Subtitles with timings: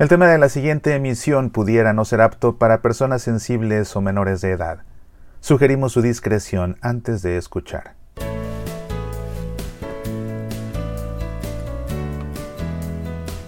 [0.00, 4.40] El tema de la siguiente emisión pudiera no ser apto para personas sensibles o menores
[4.40, 4.78] de edad.
[5.40, 7.92] Sugerimos su discreción antes de escuchar.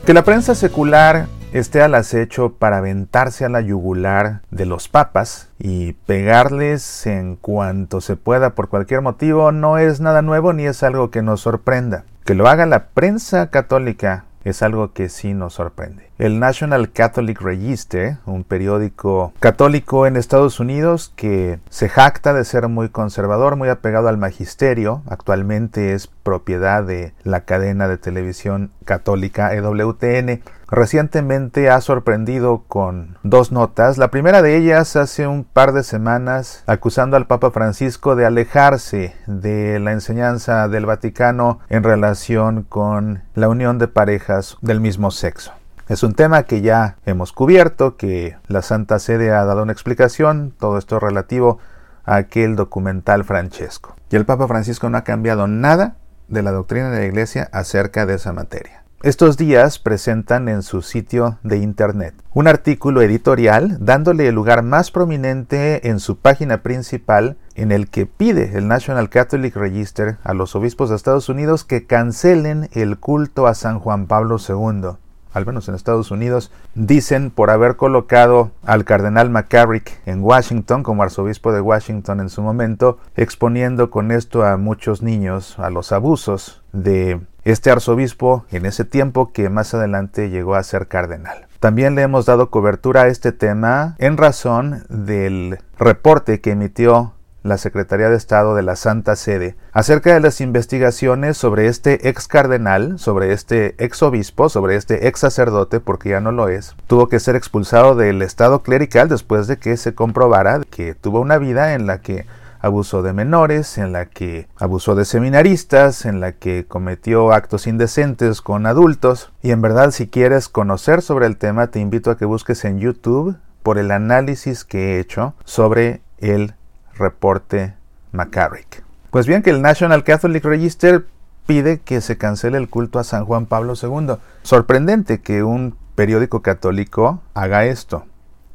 [0.04, 5.48] Que la prensa secular esté al acecho para aventarse a la yugular de los papas
[5.58, 10.82] y pegarles en cuanto se pueda por cualquier motivo no es nada nuevo ni es
[10.82, 12.04] algo que nos sorprenda.
[12.26, 16.11] Que lo haga la prensa católica es algo que sí nos sorprende.
[16.22, 22.68] El National Catholic Register, un periódico católico en Estados Unidos que se jacta de ser
[22.68, 29.52] muy conservador, muy apegado al magisterio, actualmente es propiedad de la cadena de televisión católica
[29.52, 33.98] EWTN, recientemente ha sorprendido con dos notas.
[33.98, 39.16] La primera de ellas hace un par de semanas acusando al Papa Francisco de alejarse
[39.26, 45.52] de la enseñanza del Vaticano en relación con la unión de parejas del mismo sexo.
[45.88, 50.54] Es un tema que ya hemos cubierto, que la Santa Sede ha dado una explicación,
[50.58, 51.58] todo esto relativo
[52.04, 53.96] a aquel documental Francesco.
[54.10, 55.96] Y el Papa Francisco no ha cambiado nada
[56.28, 58.84] de la doctrina de la Iglesia acerca de esa materia.
[59.02, 64.92] Estos días presentan en su sitio de internet un artículo editorial dándole el lugar más
[64.92, 70.54] prominente en su página principal en el que pide el National Catholic Register a los
[70.54, 74.92] obispos de Estados Unidos que cancelen el culto a San Juan Pablo II
[75.32, 81.02] al menos en Estados Unidos, dicen por haber colocado al cardenal McCarrick en Washington como
[81.02, 86.62] arzobispo de Washington en su momento, exponiendo con esto a muchos niños a los abusos
[86.72, 91.46] de este arzobispo en ese tiempo que más adelante llegó a ser cardenal.
[91.60, 97.12] También le hemos dado cobertura a este tema en razón del reporte que emitió
[97.42, 102.28] la Secretaría de Estado de la Santa Sede acerca de las investigaciones sobre este ex
[102.28, 106.74] cardenal, sobre este ex obispo, sobre este ex sacerdote, porque ya no lo es.
[106.86, 111.38] Tuvo que ser expulsado del estado clerical después de que se comprobara que tuvo una
[111.38, 112.26] vida en la que
[112.60, 118.40] abusó de menores, en la que abusó de seminaristas, en la que cometió actos indecentes
[118.40, 119.32] con adultos.
[119.42, 122.78] Y en verdad, si quieres conocer sobre el tema, te invito a que busques en
[122.78, 126.54] YouTube por el análisis que he hecho sobre el
[126.94, 127.74] reporte
[128.12, 128.84] McCarrick.
[129.10, 131.06] Pues bien, que el National Catholic Register
[131.46, 134.14] pide que se cancele el culto a San Juan Pablo II.
[134.42, 138.06] Sorprendente que un periódico católico haga esto.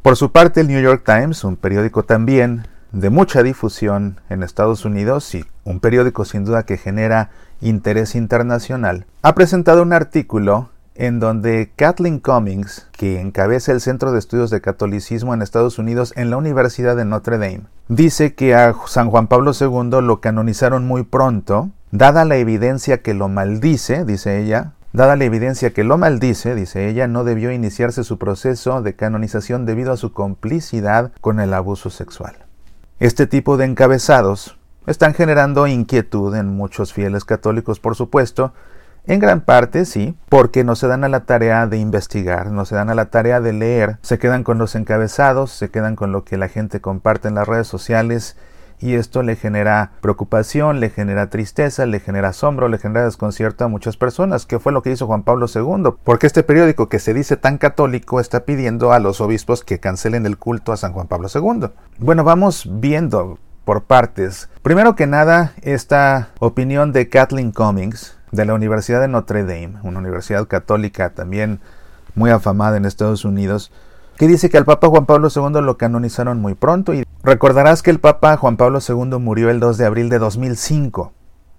[0.02, 4.86] Por su parte, el New York Times, un periódico también de mucha difusión en Estados
[4.86, 11.20] Unidos y un periódico sin duda que genera interés internacional, ha presentado un artículo en
[11.20, 16.30] donde Kathleen Cummings, que encabeza el Centro de Estudios de Catolicismo en Estados Unidos en
[16.30, 21.04] la Universidad de Notre Dame, dice que a San Juan Pablo II lo canonizaron muy
[21.04, 26.56] pronto, dada la evidencia que lo maldice, dice ella, Dada la evidencia que lo maldice,
[26.56, 31.54] dice ella, no debió iniciarse su proceso de canonización debido a su complicidad con el
[31.54, 32.36] abuso sexual.
[33.00, 38.54] Este tipo de encabezados están generando inquietud en muchos fieles católicos, por supuesto,
[39.08, 42.76] en gran parte sí, porque no se dan a la tarea de investigar, no se
[42.76, 46.24] dan a la tarea de leer, se quedan con los encabezados, se quedan con lo
[46.24, 48.36] que la gente comparte en las redes sociales
[48.80, 53.70] y esto le genera preocupación, le genera tristeza, le genera asombro, le genera desconcierto a
[53.70, 57.14] muchas personas, que fue lo que hizo Juan Pablo II, porque este periódico que se
[57.14, 61.08] dice tan católico está pidiendo a los obispos que cancelen el culto a San Juan
[61.08, 61.70] Pablo II.
[61.98, 64.50] Bueno, vamos viendo por partes.
[64.62, 70.00] Primero que nada, esta opinión de Kathleen Cummings, de la Universidad de Notre Dame, una
[70.00, 71.60] universidad católica también
[72.16, 73.72] muy afamada en Estados Unidos,
[74.18, 77.92] que dice que al Papa Juan Pablo II lo canonizaron muy pronto y recordarás que
[77.92, 81.14] el Papa Juan Pablo II murió el 2 de abril de 2005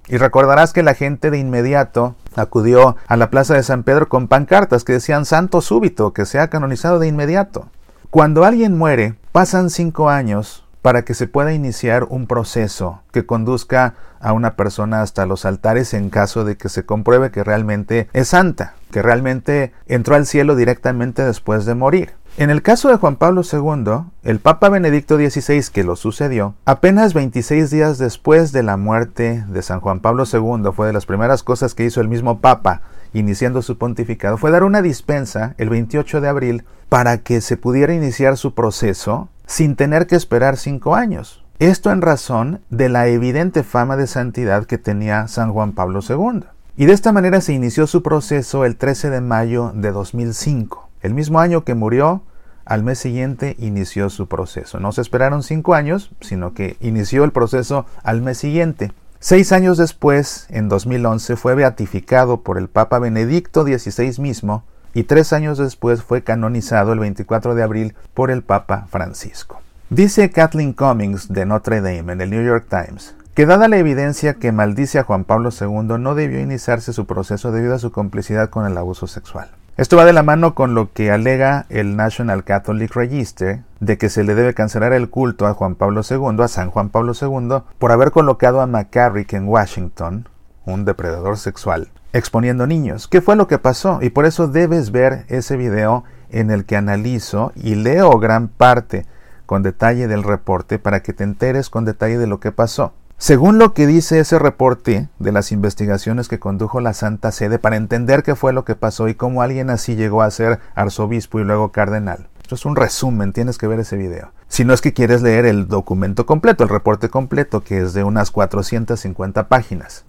[0.08, 4.26] y recordarás que la gente de inmediato acudió a la Plaza de San Pedro con
[4.26, 7.68] pancartas que decían santo súbito, que sea canonizado de inmediato.
[8.10, 13.94] Cuando alguien muere, pasan cinco años para que se pueda iniciar un proceso que conduzca
[14.20, 18.28] a una persona hasta los altares en caso de que se compruebe que realmente es
[18.28, 22.12] santa, que realmente entró al cielo directamente después de morir.
[22.36, 27.12] En el caso de Juan Pablo II, el Papa Benedicto XVI que lo sucedió, apenas
[27.12, 31.42] 26 días después de la muerte de San Juan Pablo II, fue de las primeras
[31.42, 32.82] cosas que hizo el mismo Papa
[33.12, 37.94] iniciando su pontificado, fue dar una dispensa el 28 de abril para que se pudiera
[37.94, 41.42] iniciar su proceso sin tener que esperar cinco años.
[41.58, 46.44] Esto en razón de la evidente fama de santidad que tenía San Juan Pablo II.
[46.76, 50.90] Y de esta manera se inició su proceso el 13 de mayo de 2005.
[51.00, 52.22] El mismo año que murió,
[52.66, 54.80] al mes siguiente inició su proceso.
[54.80, 58.92] No se esperaron cinco años, sino que inició el proceso al mes siguiente.
[59.18, 64.62] Seis años después, en 2011, fue beatificado por el Papa Benedicto XVI mismo
[64.98, 69.60] y tres años después fue canonizado el 24 de abril por el Papa Francisco.
[69.90, 74.34] Dice Kathleen Cummings de Notre Dame en el New York Times que dada la evidencia
[74.34, 78.50] que maldice a Juan Pablo II no debió iniciarse su proceso debido a su complicidad
[78.50, 79.50] con el abuso sexual.
[79.76, 84.08] Esto va de la mano con lo que alega el National Catholic Register de que
[84.08, 87.62] se le debe cancelar el culto a Juan Pablo II, a San Juan Pablo II,
[87.78, 90.28] por haber colocado a McCarrick en Washington,
[90.64, 91.86] un depredador sexual,
[92.18, 93.08] exponiendo niños.
[93.08, 94.00] ¿Qué fue lo que pasó?
[94.02, 99.06] Y por eso debes ver ese video en el que analizo y leo gran parte
[99.46, 102.92] con detalle del reporte para que te enteres con detalle de lo que pasó.
[103.16, 107.76] Según lo que dice ese reporte de las investigaciones que condujo la Santa Sede para
[107.76, 111.44] entender qué fue lo que pasó y cómo alguien así llegó a ser arzobispo y
[111.44, 112.28] luego cardenal.
[112.42, 114.32] Esto es un resumen, tienes que ver ese video.
[114.46, 118.04] Si no es que quieres leer el documento completo, el reporte completo, que es de
[118.04, 120.04] unas 450 páginas.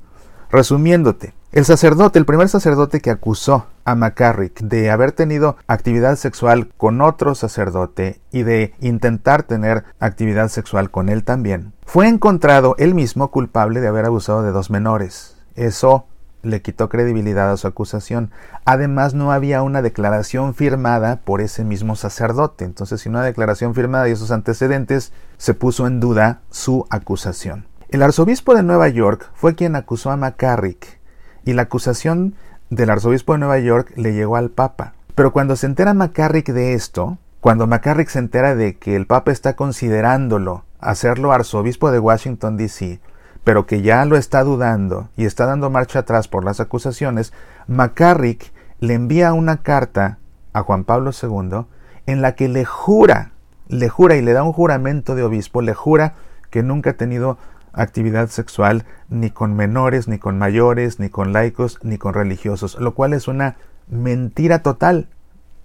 [0.52, 6.72] Resumiéndote, el sacerdote, el primer sacerdote que acusó a McCarrick de haber tenido actividad sexual
[6.78, 12.96] con otro sacerdote y de intentar tener actividad sexual con él también, fue encontrado él
[12.96, 15.38] mismo culpable de haber abusado de dos menores.
[15.56, 16.06] Eso
[16.42, 18.32] le quitó credibilidad a su acusación.
[18.66, 22.66] Además, no había una declaración firmada por ese mismo sacerdote.
[22.66, 27.69] Entonces, sin una declaración firmada y esos antecedentes, se puso en duda su acusación.
[27.92, 31.00] El arzobispo de Nueva York fue quien acusó a McCarrick
[31.44, 32.36] y la acusación
[32.70, 34.94] del arzobispo de Nueva York le llegó al Papa.
[35.16, 39.32] Pero cuando se entera McCarrick de esto, cuando McCarrick se entera de que el Papa
[39.32, 43.00] está considerándolo hacerlo arzobispo de Washington, D.C.,
[43.44, 47.34] pero que ya lo está dudando y está dando marcha atrás por las acusaciones,
[47.66, 50.20] McCarrick le envía una carta
[50.54, 51.66] a Juan Pablo II
[52.06, 53.32] en la que le jura,
[53.68, 56.14] le jura y le da un juramento de obispo, le jura
[56.52, 57.38] que nunca ha tenido
[57.74, 62.94] actividad sexual ni con menores, ni con mayores, ni con laicos, ni con religiosos, lo
[62.94, 63.58] cual es una
[63.88, 65.08] mentira total,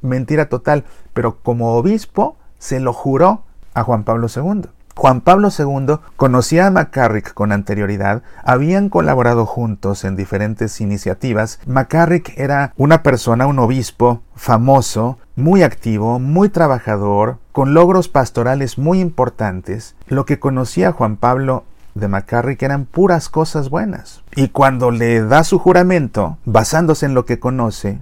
[0.00, 4.68] mentira total, pero como obispo se lo juró a Juan Pablo II.
[4.96, 11.58] Juan Pablo II conocía a McCarrick con anterioridad, habían colaborado juntos en diferentes iniciativas.
[11.66, 19.00] McCarrick era una persona, un obispo famoso, muy activo, muy trabajador, con logros pastorales muy
[19.00, 19.96] importantes.
[20.06, 21.64] Lo que conocía Juan Pablo
[21.94, 24.22] de McCarrick eran puras cosas buenas.
[24.34, 28.00] Y cuando le da su juramento, basándose en lo que conoce,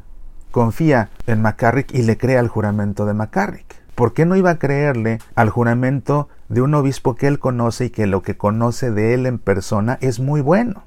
[0.50, 3.82] confía en McCarrick y le crea el juramento de McCarrick.
[3.94, 7.90] ¿Por qué no iba a creerle al juramento de un obispo que él conoce y
[7.90, 10.84] que lo que conoce de él en persona es muy bueno?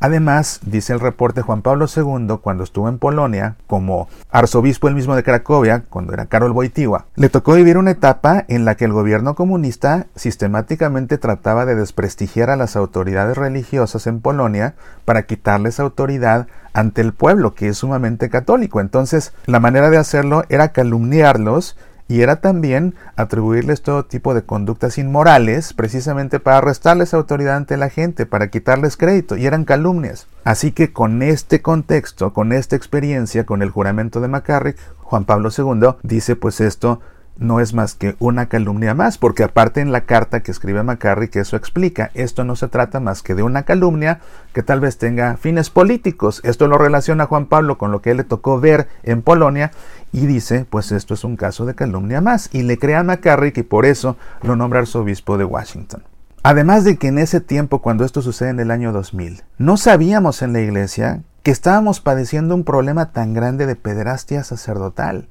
[0.00, 5.16] Además, dice el reporte Juan Pablo II, cuando estuvo en Polonia, como arzobispo el mismo
[5.16, 8.92] de Cracovia, cuando era Karol Wojtyła, le tocó vivir una etapa en la que el
[8.92, 14.74] gobierno comunista sistemáticamente trataba de desprestigiar a las autoridades religiosas en Polonia
[15.04, 18.80] para quitarles autoridad ante el pueblo, que es sumamente católico.
[18.80, 21.76] Entonces, la manera de hacerlo era calumniarlos
[22.08, 27.90] y era también atribuirles todo tipo de conductas inmorales precisamente para restarles autoridad ante la
[27.90, 30.26] gente, para quitarles crédito, y eran calumnias.
[30.42, 35.50] Así que con este contexto, con esta experiencia, con el juramento de McCarrick, Juan Pablo
[35.56, 37.00] II dice pues esto
[37.38, 41.36] no es más que una calumnia más, porque aparte en la carta que escribe McCarrick
[41.36, 44.20] eso explica, esto no se trata más que de una calumnia
[44.52, 46.40] que tal vez tenga fines políticos.
[46.44, 49.70] Esto lo relaciona Juan Pablo con lo que él le tocó ver en Polonia
[50.12, 53.58] y dice, pues esto es un caso de calumnia más, y le crea a McCarrick
[53.58, 56.02] y por eso lo nombra arzobispo de Washington.
[56.42, 60.42] Además de que en ese tiempo, cuando esto sucede en el año 2000, no sabíamos
[60.42, 65.28] en la iglesia que estábamos padeciendo un problema tan grande de pederastia sacerdotal.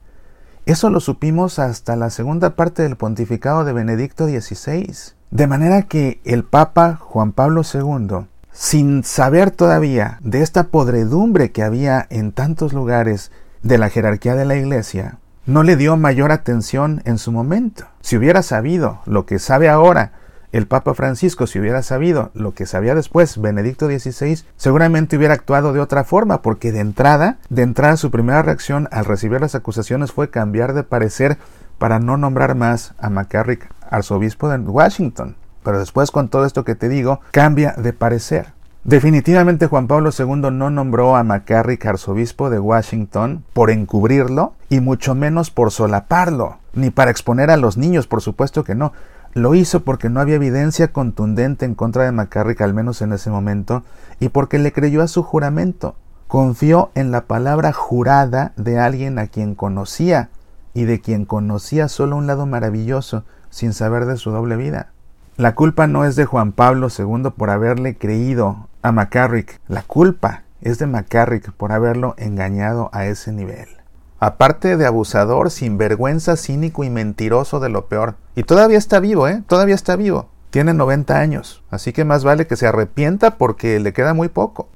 [0.68, 5.14] Eso lo supimos hasta la segunda parte del pontificado de Benedicto XVI.
[5.32, 11.64] De manera que el Papa Juan Pablo II, sin saber todavía de esta podredumbre que
[11.64, 13.32] había en tantos lugares
[13.64, 17.86] de la jerarquía de la Iglesia, no le dio mayor atención en su momento.
[18.02, 20.12] Si hubiera sabido lo que sabe ahora
[20.52, 25.74] el Papa Francisco, si hubiera sabido lo que sabía después Benedicto XVI, seguramente hubiera actuado
[25.74, 30.12] de otra forma, porque de entrada, de entrada su primera reacción al recibir las acusaciones
[30.12, 31.38] fue cambiar de parecer
[31.78, 35.36] para no nombrar más a McCarrick arzobispo de Washington.
[35.64, 38.58] Pero después con todo esto que te digo, cambia de parecer.
[38.84, 45.14] Definitivamente Juan Pablo II no nombró a McCarrick arzobispo de Washington por encubrirlo y mucho
[45.14, 48.94] menos por solaparlo, ni para exponer a los niños, por supuesto que no.
[49.38, 53.30] Lo hizo porque no había evidencia contundente en contra de McCarrick, al menos en ese
[53.30, 53.84] momento,
[54.20, 55.96] y porque le creyó a su juramento.
[56.26, 60.32] Confió en la palabra jurada de alguien a quien conocía
[60.74, 64.88] y de quien conocía solo un lado maravilloso, sin saber de su doble vida.
[65.36, 69.62] La culpa no es de Juan Pablo II por haberle creído a McCarrick.
[69.68, 73.77] La culpa es de McCarrick por haberlo engañado a ese nivel.
[74.20, 78.16] Aparte de abusador, sinvergüenza, cínico y mentiroso de lo peor.
[78.36, 79.44] Y todavía está vivo, ¿eh?
[79.48, 80.30] Todavía está vivo.
[80.50, 81.62] Tiene 90 años.
[81.70, 84.70] Así que más vale que se arrepienta porque le queda muy poco.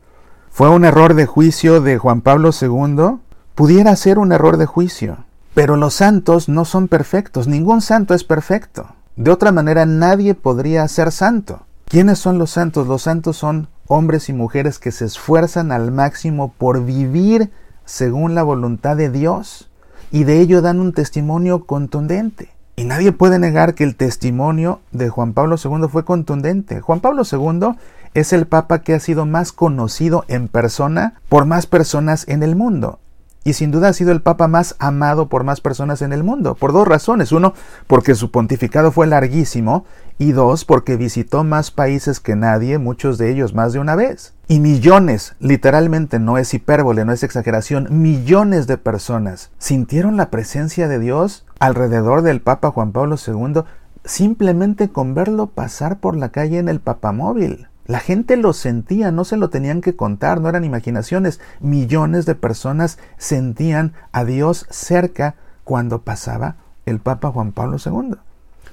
[0.52, 3.20] ¿Fue un error de juicio de Juan Pablo II?
[3.56, 5.26] Pudiera ser un error de juicio.
[5.54, 7.48] Pero los santos no son perfectos.
[7.48, 8.88] Ningún santo es perfecto.
[9.16, 11.66] De otra manera nadie podría ser santo.
[11.86, 12.88] ¿Quiénes son los santos?
[12.88, 17.52] Los santos son hombres y mujeres que se esfuerzan al máximo por vivir
[17.86, 19.70] según la voluntad de Dios
[20.12, 22.50] y de ello dan un testimonio contundente.
[22.76, 26.82] Y nadie puede negar que el testimonio de Juan Pablo II fue contundente.
[26.82, 27.76] Juan Pablo II
[28.14, 32.56] es el Papa que ha sido más conocido en persona por más personas en el
[32.56, 33.00] mundo
[33.44, 36.56] y sin duda ha sido el Papa más amado por más personas en el mundo,
[36.56, 37.32] por dos razones.
[37.32, 37.54] Uno,
[37.88, 39.86] porque su pontificado fue larguísimo,
[40.18, 44.34] y dos, porque visitó más países que nadie, muchos de ellos más de una vez.
[44.48, 50.88] Y millones, literalmente no es hipérbole, no es exageración, millones de personas sintieron la presencia
[50.88, 53.64] de Dios alrededor del Papa Juan Pablo II
[54.04, 57.68] simplemente con verlo pasar por la calle en el papamóvil.
[57.86, 61.40] La gente lo sentía, no se lo tenían que contar, no eran imaginaciones.
[61.60, 68.16] Millones de personas sentían a Dios cerca cuando pasaba el Papa Juan Pablo II.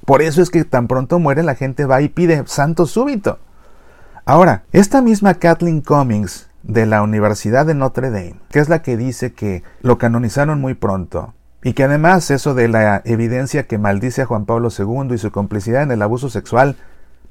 [0.09, 3.41] Por eso es que tan pronto muere la gente va y pide santo súbito.
[4.25, 8.97] Ahora, esta misma Kathleen Cummings de la Universidad de Notre Dame, que es la que
[8.97, 14.23] dice que lo canonizaron muy pronto, y que además eso de la evidencia que maldice
[14.23, 16.77] a Juan Pablo II y su complicidad en el abuso sexual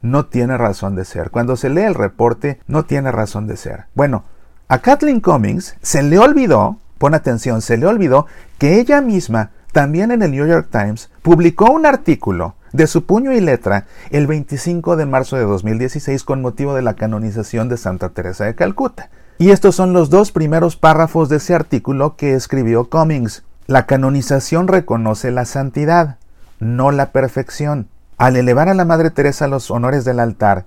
[0.03, 1.31] no tiene razón de ser.
[1.31, 3.85] Cuando se lee el reporte, no tiene razón de ser.
[3.95, 4.23] Bueno,
[4.67, 8.27] a Kathleen Cummings se le olvidó, pon atención, se le olvidó
[8.59, 13.33] que ella misma, también en el New York Times, publicó un artículo de su puño
[13.33, 18.09] y letra el 25 de marzo de 2016 con motivo de la canonización de Santa
[18.09, 19.09] Teresa de Calcuta.
[19.37, 23.43] Y estos son los dos primeros párrafos de ese artículo que escribió Cummings.
[23.67, 26.17] La canonización reconoce la santidad,
[26.59, 27.87] no la perfección.
[28.17, 30.65] Al elevar a la Madre Teresa los honores del altar,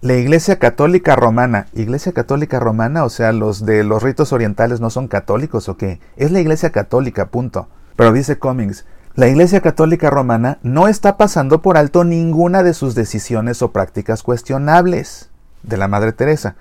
[0.00, 4.90] la Iglesia Católica Romana, Iglesia Católica Romana, o sea, los de los ritos orientales no
[4.90, 7.68] son católicos o qué, es la Iglesia Católica, punto.
[7.96, 8.84] Pero dice Cummings,
[9.18, 14.22] la Iglesia Católica Romana no está pasando por alto ninguna de sus decisiones o prácticas
[14.22, 15.28] cuestionables
[15.64, 16.54] de la Madre Teresa.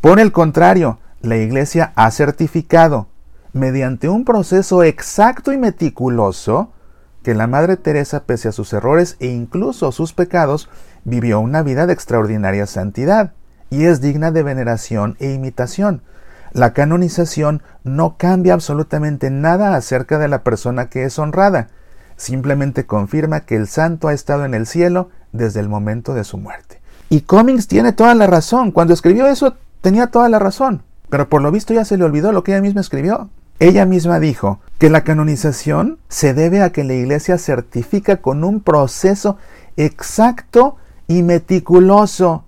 [0.00, 3.06] Por el contrario, la Iglesia ha certificado,
[3.52, 6.72] mediante un proceso exacto y meticuloso,
[7.22, 10.68] que la Madre Teresa, pese a sus errores e incluso sus pecados,
[11.04, 13.34] vivió una vida de extraordinaria santidad
[13.70, 16.02] y es digna de veneración e imitación.
[16.52, 21.68] La canonización no cambia absolutamente nada acerca de la persona que es honrada,
[22.16, 26.38] simplemente confirma que el santo ha estado en el cielo desde el momento de su
[26.38, 26.80] muerte.
[27.10, 31.42] Y Cummings tiene toda la razón, cuando escribió eso tenía toda la razón, pero por
[31.42, 33.28] lo visto ya se le olvidó lo que ella misma escribió.
[33.60, 38.60] Ella misma dijo que la canonización se debe a que la Iglesia certifica con un
[38.60, 39.36] proceso
[39.76, 42.43] exacto y meticuloso.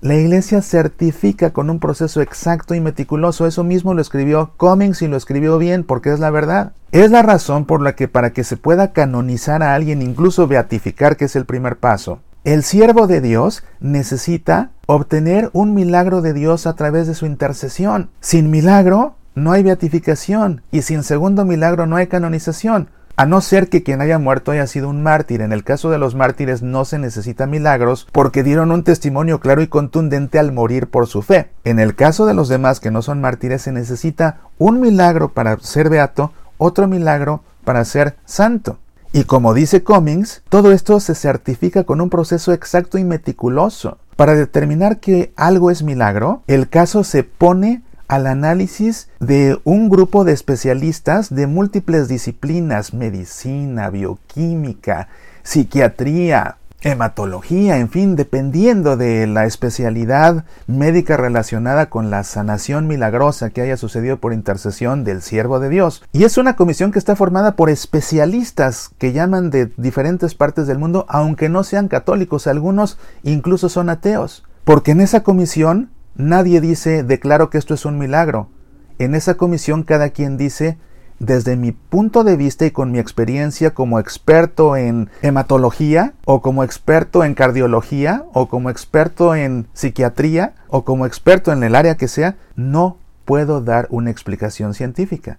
[0.00, 3.48] La Iglesia certifica con un proceso exacto y meticuloso.
[3.48, 6.72] Eso mismo lo escribió Cummings y lo escribió bien porque es la verdad.
[6.92, 11.16] Es la razón por la que para que se pueda canonizar a alguien, incluso beatificar,
[11.16, 16.68] que es el primer paso, el siervo de Dios necesita obtener un milagro de Dios
[16.68, 18.08] a través de su intercesión.
[18.20, 23.68] Sin milagro, no hay beatificación y sin segundo milagro no hay canonización, a no ser
[23.68, 25.40] que quien haya muerto haya sido un mártir.
[25.40, 29.60] En el caso de los mártires no se necesita milagros porque dieron un testimonio claro
[29.60, 31.50] y contundente al morir por su fe.
[31.64, 35.58] En el caso de los demás que no son mártires se necesita un milagro para
[35.58, 38.78] ser beato, otro milagro para ser santo.
[39.12, 43.98] Y como dice Cummings, todo esto se certifica con un proceso exacto y meticuloso.
[44.14, 50.24] Para determinar que algo es milagro, el caso se pone al análisis de un grupo
[50.24, 55.08] de especialistas de múltiples disciplinas, medicina, bioquímica,
[55.42, 63.62] psiquiatría, hematología, en fin, dependiendo de la especialidad médica relacionada con la sanación milagrosa que
[63.62, 66.02] haya sucedido por intercesión del siervo de Dios.
[66.12, 70.78] Y es una comisión que está formada por especialistas que llaman de diferentes partes del
[70.78, 74.44] mundo, aunque no sean católicos, algunos incluso son ateos.
[74.64, 78.48] Porque en esa comisión Nadie dice, declaro que esto es un milagro.
[78.98, 80.76] En esa comisión cada quien dice,
[81.20, 86.64] desde mi punto de vista y con mi experiencia como experto en hematología o como
[86.64, 92.08] experto en cardiología o como experto en psiquiatría o como experto en el área que
[92.08, 95.38] sea, no puedo dar una explicación científica.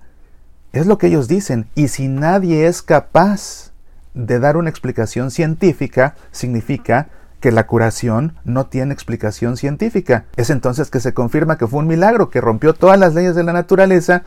[0.72, 1.68] Es lo que ellos dicen.
[1.76, 3.74] Y si nadie es capaz
[4.14, 7.10] de dar una explicación científica, significa
[7.40, 10.26] que la curación no tiene explicación científica.
[10.36, 13.44] Es entonces que se confirma que fue un milagro, que rompió todas las leyes de
[13.44, 14.24] la naturaleza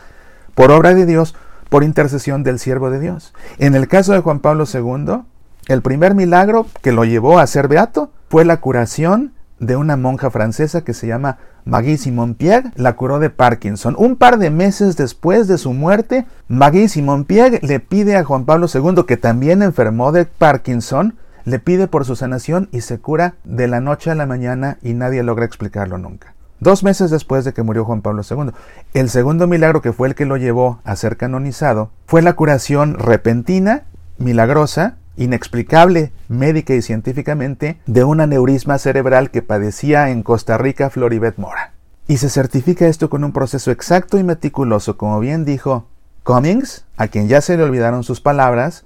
[0.55, 1.35] por obra de Dios,
[1.69, 3.33] por intercesión del siervo de Dios.
[3.59, 5.23] En el caso de Juan Pablo II,
[5.69, 10.29] el primer milagro que lo llevó a ser beato fue la curación de una monja
[10.31, 13.95] francesa que se llama Maggie Simon Pierre, la curó de Parkinson.
[13.97, 18.45] Un par de meses después de su muerte, Maggie Simon Pierre le pide a Juan
[18.45, 21.15] Pablo II, que también enfermó de Parkinson,
[21.45, 24.95] le pide por su sanación y se cura de la noche a la mañana y
[24.95, 26.35] nadie logra explicarlo nunca.
[26.61, 28.53] Dos meses después de que murió Juan Pablo II.
[28.95, 32.95] El segundo milagro que fue el que lo llevó a ser canonizado fue la curación
[32.95, 33.83] repentina,
[34.19, 41.37] milagrosa, inexplicable médica y científicamente de un aneurisma cerebral que padecía en Costa Rica Floribet
[41.37, 41.73] Mora.
[42.09, 45.87] Y se certifica esto con un proceso exacto y meticuloso, como bien dijo
[46.25, 48.85] Cummings, a quien ya se le olvidaron sus palabras,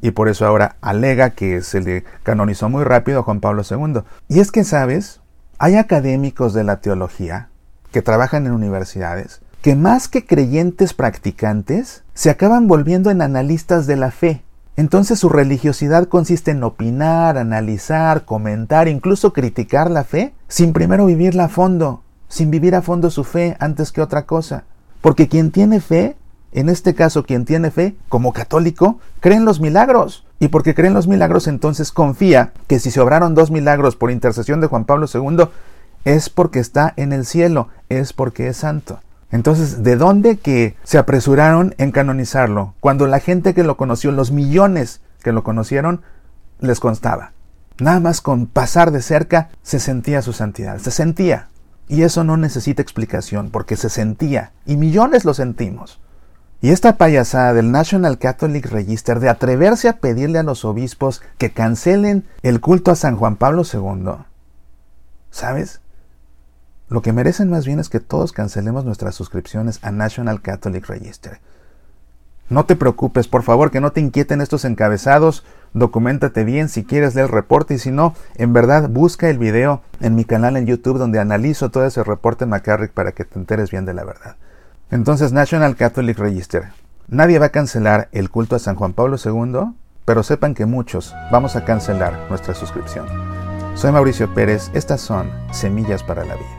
[0.00, 4.02] y por eso ahora alega que se le canonizó muy rápido a Juan Pablo II.
[4.28, 5.20] Y es que, ¿sabes?
[5.58, 7.48] Hay académicos de la teología
[7.92, 13.96] que trabajan en universidades que más que creyentes practicantes se acaban volviendo en analistas de
[13.96, 14.42] la fe.
[14.76, 21.44] Entonces su religiosidad consiste en opinar, analizar, comentar, incluso criticar la fe, sin primero vivirla
[21.44, 24.64] a fondo, sin vivir a fondo su fe antes que otra cosa.
[25.00, 26.16] Porque quien tiene fe,
[26.52, 30.24] en este caso quien tiene fe, como católico, cree en los milagros.
[30.40, 34.10] Y porque cree en los milagros, entonces confía que si se obraron dos milagros por
[34.10, 35.48] intercesión de Juan Pablo II,
[36.04, 39.00] es porque está en el cielo, es porque es santo.
[39.30, 42.74] Entonces, ¿de dónde que se apresuraron en canonizarlo?
[42.80, 46.02] Cuando la gente que lo conoció, los millones que lo conocieron,
[46.60, 47.32] les constaba.
[47.78, 51.48] Nada más con pasar de cerca se sentía su santidad, se sentía.
[51.88, 56.00] Y eso no necesita explicación, porque se sentía, y millones lo sentimos.
[56.60, 61.52] Y esta payasada del National Catholic Register de atreverse a pedirle a los obispos que
[61.52, 64.24] cancelen el culto a San Juan Pablo II,
[65.30, 65.80] ¿sabes?
[66.88, 71.40] Lo que merecen más bien es que todos cancelemos nuestras suscripciones a National Catholic Register.
[72.48, 75.44] No te preocupes, por favor, que no te inquieten estos encabezados.
[75.74, 79.82] Documentate bien si quieres leer el reporte y si no, en verdad busca el video
[80.00, 83.70] en mi canal en YouTube donde analizo todo ese reporte McCarrick para que te enteres
[83.70, 84.36] bien de la verdad.
[84.90, 86.72] Entonces, National Catholic Register.
[87.08, 89.74] Nadie va a cancelar el culto a San Juan Pablo II,
[90.04, 93.06] pero sepan que muchos vamos a cancelar nuestra suscripción.
[93.74, 96.57] Soy Mauricio Pérez, estas son Semillas para la Vida.